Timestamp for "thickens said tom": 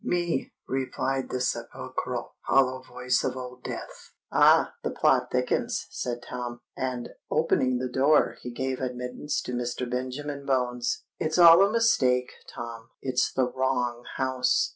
5.31-6.61